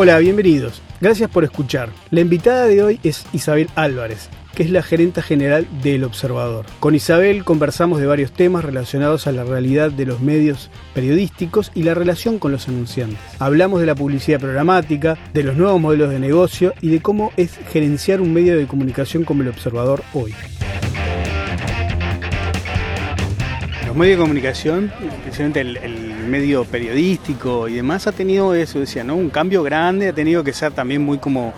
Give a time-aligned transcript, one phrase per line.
[0.00, 0.80] Hola, bienvenidos.
[1.00, 1.90] Gracias por escuchar.
[2.12, 6.66] La invitada de hoy es Isabel Álvarez, que es la gerenta general del Observador.
[6.78, 11.82] Con Isabel conversamos de varios temas relacionados a la realidad de los medios periodísticos y
[11.82, 13.18] la relación con los anunciantes.
[13.40, 17.58] Hablamos de la publicidad programática, de los nuevos modelos de negocio y de cómo es
[17.72, 20.32] gerenciar un medio de comunicación como el Observador hoy.
[23.84, 24.92] Los medios de comunicación,
[25.24, 29.16] especialmente el, el medio periodístico y demás ha tenido eso, decía, ¿no?
[29.16, 31.52] Un cambio grande, ha tenido que ser también muy como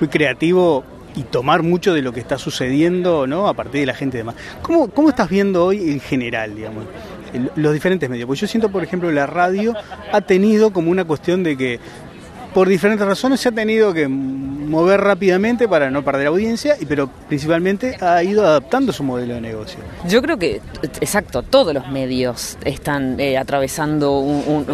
[0.00, 0.84] muy creativo
[1.14, 3.48] y tomar mucho de lo que está sucediendo, ¿no?
[3.48, 4.36] A partir de la gente y demás.
[4.62, 6.84] ¿Cómo, cómo estás viendo hoy en general, digamos,
[7.56, 8.26] los diferentes medios?
[8.26, 9.74] Pues yo siento, por ejemplo, la radio
[10.12, 11.80] ha tenido como una cuestión de que
[12.52, 14.08] por diferentes razones se ha tenido que
[14.66, 19.78] mover rápidamente para no perder audiencia, pero principalmente ha ido adaptando su modelo de negocio.
[20.08, 20.60] Yo creo que,
[21.00, 24.24] exacto, todos los medios están eh, atravesando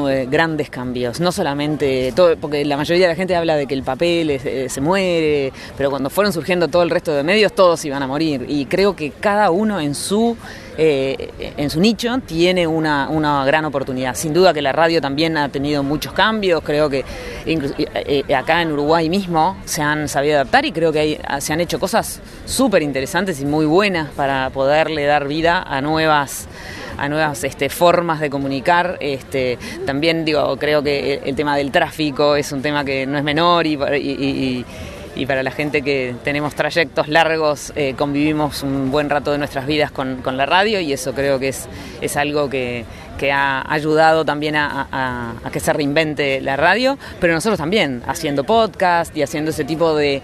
[0.08, 3.82] eh, grandes cambios, no solamente, porque la mayoría de la gente habla de que el
[3.82, 8.02] papel eh, se muere, pero cuando fueron surgiendo todo el resto de medios, todos iban
[8.02, 10.36] a morir, y creo que cada uno en su
[10.78, 14.14] eh, en su nicho tiene una, una, gran oportunidad.
[14.14, 17.04] Sin duda que la radio también ha tenido muchos cambios, creo que
[17.46, 21.60] eh, eh, acá en Uruguay mismo se han sabido adaptar y creo que se han
[21.60, 26.48] hecho cosas súper interesantes y muy buenas para poderle dar vida a nuevas
[26.98, 28.98] a nuevas este, formas de comunicar.
[29.00, 33.24] Este, también digo, creo que el, tema del tráfico es un tema que no es
[33.24, 34.64] menor y
[35.26, 39.90] para la gente que tenemos trayectos largos eh, convivimos un buen rato de nuestras vidas
[39.90, 41.68] con, la radio y eso creo que es,
[42.00, 42.84] es algo que,
[43.32, 49.22] ha ayudado también a, que se reinvente la radio, pero nosotros también, haciendo podcast y
[49.22, 50.22] haciendo ese tipo de,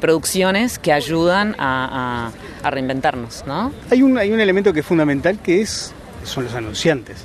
[0.00, 2.30] producciones que ayudan a,
[2.62, 3.42] reinventarnos.
[3.44, 3.72] ¿no?
[3.90, 5.92] Hay, un, hay un elemento que es fundamental que es
[6.24, 7.24] son los anunciantes.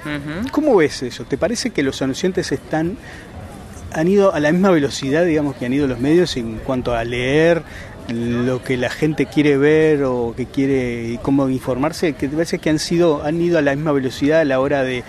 [0.52, 1.24] ¿Cómo ves eso?
[1.24, 2.98] ¿Te parece que los anunciantes están
[3.97, 7.03] han ido a la misma velocidad, digamos, que han ido los medios en cuanto a
[7.03, 7.63] leer
[8.09, 12.79] lo que la gente quiere ver o que quiere cómo informarse, que parece que han
[12.79, 15.03] sido, han ido a la misma velocidad a la hora de,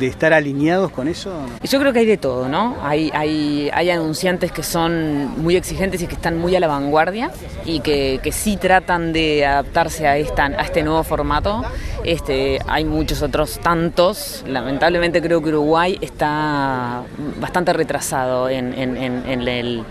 [0.00, 1.46] estar alineados con eso?
[1.62, 2.76] Yo creo que hay de todo, ¿no?
[2.82, 7.30] Hay, hay, hay anunciantes que son muy exigentes y que están muy a la vanguardia
[7.64, 11.62] y que, que sí tratan de adaptarse a, esta, a este nuevo formato.
[12.02, 14.44] Este, hay muchos otros tantos.
[14.46, 17.02] Lamentablemente creo que Uruguay está
[17.40, 19.84] bastante retrasado en, en, en el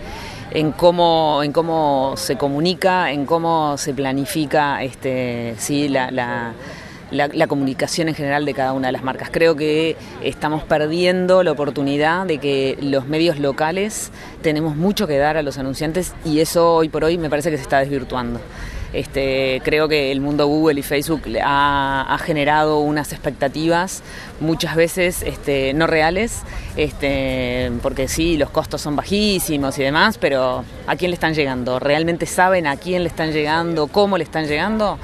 [0.54, 6.54] en cómo, en cómo se comunica, en cómo se planifica este, sí, la, la
[7.14, 9.28] la, comunicación en general de cada una de las marcas.
[9.30, 14.10] Creo que estamos perdiendo la oportunidad de que los medios locales
[14.42, 17.56] tenemos mucho que dar a los anunciantes y eso hoy por hoy me parece que
[17.56, 18.40] se está desvirtuando.
[18.94, 24.02] Este, creo que el mundo Google y Facebook ha, generado unas expectativas
[24.40, 26.42] muchas veces este, no reales,
[26.76, 31.80] este, porque sí, los costos son bajísimos y demás, pero ¿a quién le están llegando?
[31.80, 33.88] ¿Realmente saben a quién le están llegando?
[33.88, 34.98] ¿Cómo le están llegando?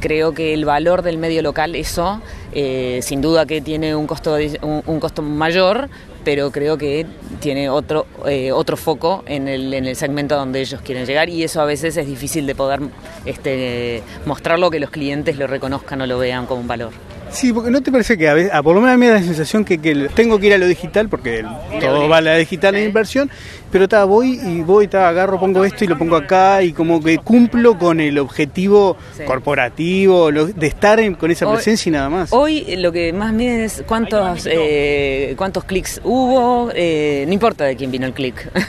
[0.00, 2.20] Creo que el valor del medio local, eso,
[2.52, 5.88] eh, sin duda que tiene un costo, un costo mayor,
[6.24, 7.06] pero creo que
[7.40, 11.42] tiene otro, eh, otro foco en el, en el segmento donde ellos quieren llegar y
[11.42, 12.80] eso a veces es difícil de poder
[13.24, 16.92] este, mostrarlo, que los clientes lo reconozcan o lo vean como un valor.
[17.32, 19.14] Sí, porque no te parece que a veces, por lo menos a mí me da
[19.14, 19.78] la sensación que,
[20.14, 21.44] tengo que ir a lo digital, porque
[21.80, 23.30] todo va a la digital en inversión,
[23.70, 27.00] pero ta, voy y voy, ta, agarro, pongo esto y lo pongo acá y como
[27.00, 28.96] que cumplo con el objetivo
[29.26, 32.32] corporativo de estar con esa presencia y nada más.
[32.32, 37.76] Hoy lo que más miden es cuántos, eh, cuántos clics hubo, eh, no importa de
[37.76, 38.50] quién vino el clic.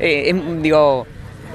[0.00, 1.08] Eh, em, digo,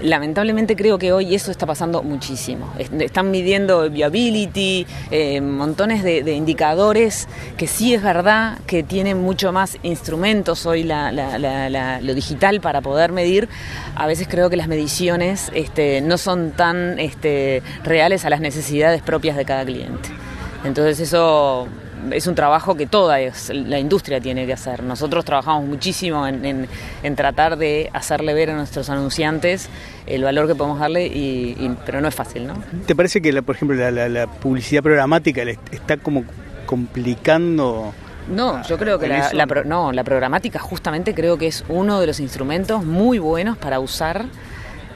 [0.03, 2.71] lamentablemente creo que hoy eso está pasando muchísimo.
[2.99, 7.27] Están midiendo viability, eh, montones de, indicadores
[7.57, 13.47] que sí es verdad que tienen mucho más instrumentos hoy lo digital para poder medir.
[13.95, 19.01] A veces creo que las mediciones este, no son tan este, reales a las necesidades
[19.01, 20.09] propias de cada cliente.
[20.65, 21.67] Entonces eso
[22.11, 23.17] es un trabajo que toda
[23.49, 24.83] la industria tiene que hacer.
[24.83, 26.67] Nosotros trabajamos muchísimo en,
[27.15, 29.69] tratar de hacerle ver a nuestros anunciantes
[30.05, 32.55] el valor que podemos darle, y, pero no es fácil, ¿no?
[32.85, 36.23] ¿Te parece que, por ejemplo, la, publicidad programática está como
[36.65, 37.93] complicando...
[38.27, 42.21] No, yo creo que la, no, la programática justamente creo que es uno de los
[42.21, 44.25] instrumentos muy buenos para usar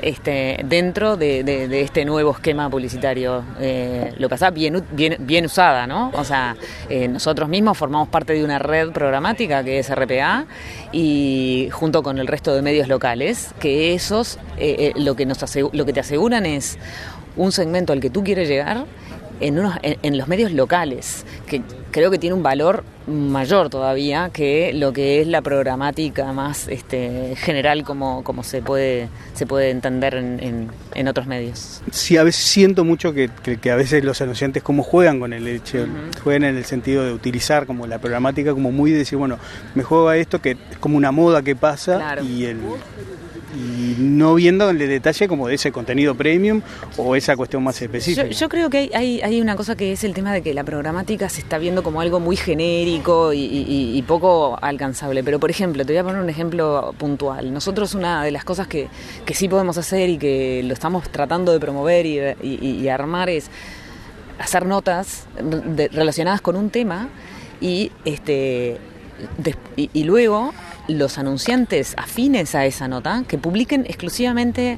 [0.01, 3.43] este, dentro de, este nuevo esquema publicitario.
[3.59, 6.11] Eh, lo pasa bien, bien, bien usada, ¿no?
[6.13, 6.55] O sea,
[6.89, 10.45] eh, nosotros mismos formamos parte de una red programática que es RPA
[10.91, 15.39] y junto con el resto de medios locales, que esos eh, lo, que nos
[15.71, 16.77] lo que te aseguran es
[17.35, 18.85] un segmento al que tú quieres llegar
[19.39, 21.61] en, unos, en, los medios locales, que
[21.91, 27.35] creo que tiene un valor mayor todavía que lo que es la programática más este,
[27.37, 31.81] general como, como se puede se puede entender en, en, otros medios.
[31.91, 33.29] Sí, a veces siento mucho que,
[33.61, 35.85] que, a veces los anunciantes como juegan con el hecho,
[36.23, 39.37] juegan en el sentido de utilizar como la programática como muy de decir, bueno,
[39.75, 42.59] me juego a esto que es como una moda que pasa y el
[43.87, 46.61] y no viendo el detalle como de ese contenido premium
[46.97, 48.27] o esa cuestión más específica.
[48.27, 51.29] Yo, creo que hay, hay, una cosa que es el tema de que la programática
[51.29, 55.23] se está viendo como algo muy genérico y, poco alcanzable.
[55.23, 57.53] Pero, por ejemplo, te voy a poner un ejemplo puntual.
[57.53, 58.87] Nosotros una de las cosas que,
[59.25, 63.49] que sí podemos hacer y que lo estamos tratando de promover y, armar es
[64.39, 65.25] hacer notas
[65.91, 67.09] relacionadas con un tema
[67.59, 68.77] y este
[69.75, 70.53] y, luego
[70.87, 74.77] los anunciantes afines a esa nota que publiquen exclusivamente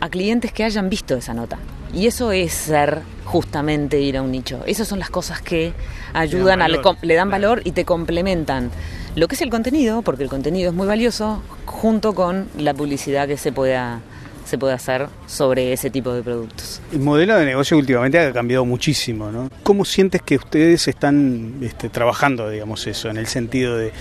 [0.00, 1.58] a clientes que hayan visto esa nota.
[1.92, 4.62] Y eso es ser justamente ir a un nicho.
[4.66, 5.72] Esas son las cosas que
[6.12, 8.70] ayudan, le dan, a, le dan valor y te complementan
[9.16, 13.26] lo que es el contenido, porque el contenido es muy valioso, junto con la publicidad
[13.26, 14.00] que se pueda
[14.44, 16.80] se puede hacer sobre ese tipo de productos.
[16.92, 19.48] El modelo de negocio últimamente ha cambiado muchísimo, ¿no?
[19.62, 23.92] ¿Cómo sientes que ustedes están este, trabajando, digamos, eso, en el sentido de,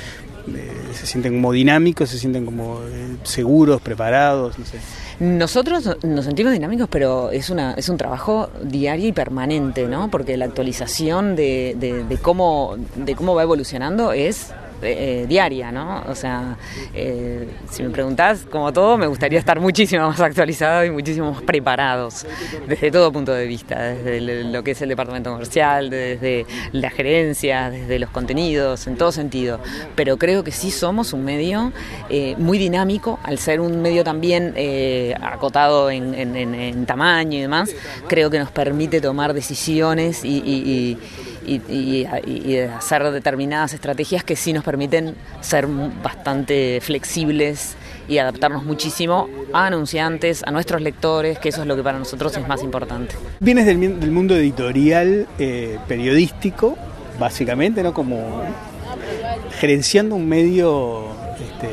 [0.93, 4.79] se sienten como dinámicos, se sienten como eh, seguros, preparados, no sé?
[5.19, 10.09] Nosotros nos sentimos dinámicos, pero es una es un trabajo diario y permanente, ¿no?
[10.09, 16.03] Porque la actualización de, de cómo de cómo va evolucionando es eh, diaria, ¿no?
[16.07, 16.57] O sea,
[16.93, 21.41] eh, si me preguntás, como todo, me gustaría estar muchísimo más actualizado y muchísimo más
[21.41, 22.25] preparados
[22.67, 27.69] desde todo punto de vista, desde lo que es el departamento comercial, desde la gerencia,
[27.69, 29.59] desde los contenidos, en todo sentido.
[29.95, 31.71] Pero creo que sí somos un medio
[32.09, 34.55] eh, muy dinámico, al ser un medio también
[35.21, 37.71] acotado en, tamaño y demás,
[38.07, 40.97] creo que nos permite tomar decisiones y y,
[42.77, 47.75] hacer determinadas estrategias que sí nos permiten ser bastante flexibles
[48.07, 52.35] y adaptarnos muchísimo a anunciantes, a nuestros lectores, que eso es lo que para nosotros
[52.35, 53.15] es más importante.
[53.39, 56.75] Vienes del, mundo editorial eh, periodístico,
[57.19, 57.93] básicamente, ¿no?
[57.93, 58.41] Como
[59.59, 61.69] gerenciando un medio este,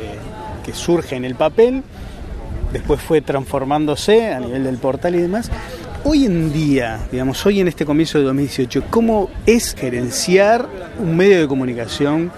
[0.63, 1.83] que surge en el papel,
[2.71, 5.49] después fue transformándose a nivel del portal y demás.
[6.09, 10.65] Hoy en día, digamos, hoy en este comienzo de 2018, ¿cómo es gerenciar
[10.99, 12.31] un medio de comunicación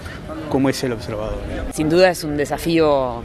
[0.48, 1.38] como es el observador?
[1.72, 3.22] Sin duda es un desafío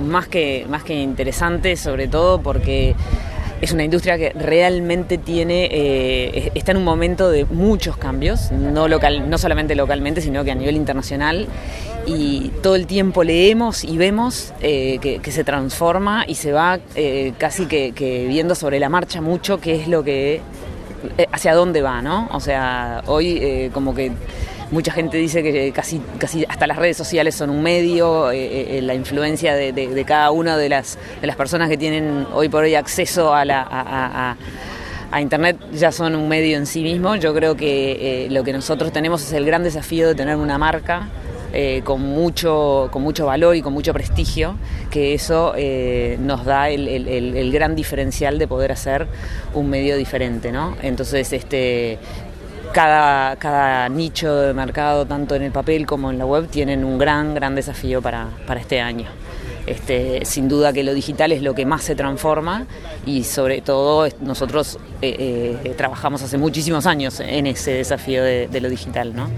[0.00, 2.96] más que, más que interesante, sobre todo porque
[3.62, 8.88] es una industria que realmente tiene eh, está en un momento de muchos cambios, no,
[8.88, 11.46] local, no solamente localmente, sino que a nivel internacional.
[12.04, 17.34] Y todo el tiempo leemos y vemos eh, que, se transforma y se va eh,
[17.38, 20.40] casi que, que, viendo sobre la marcha mucho qué es lo que
[21.30, 22.28] hacia dónde va, ¿no?
[22.32, 24.10] O sea, hoy como que
[24.72, 28.78] Mucha gente dice que casi, casi hasta las redes sociales son un medio, eh, eh,
[28.78, 32.64] eh, la influencia de, cada una de las, de las personas que tienen hoy por
[32.64, 33.66] hoy acceso a, la,
[35.10, 37.16] a, Internet ya son un medio en sí mismo.
[37.16, 41.06] Yo creo que lo que nosotros tenemos es el gran desafío de tener una marca
[41.84, 44.56] con, mucho, con mucho valor y con mucho prestigio,
[44.90, 45.52] que eso
[46.18, 49.06] nos da el, el, gran diferencial de poder hacer
[49.52, 50.50] un medio diferente.
[50.50, 50.78] ¿no?
[50.80, 51.98] Entonces, este,
[52.72, 56.98] cada, cada nicho de mercado, tanto en el papel como en la web, tienen un
[56.98, 59.06] gran, gran desafío para, este año.
[59.66, 62.66] Este, sin duda que lo digital es lo que más se transforma
[63.06, 68.60] y sobre todo nosotros eh, eh, trabajamos hace muchísimos años en ese desafío de, de
[68.60, 69.14] lo digital.
[69.14, 69.30] ¿no?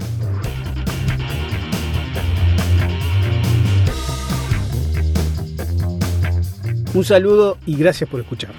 [6.95, 8.51] Un saludo y gracias por escuchar.